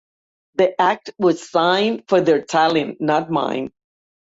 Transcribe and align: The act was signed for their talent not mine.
The 0.55 0.81
act 0.81 1.11
was 1.19 1.47
signed 1.47 2.05
for 2.07 2.21
their 2.21 2.41
talent 2.41 2.99
not 3.01 3.29
mine. 3.29 3.69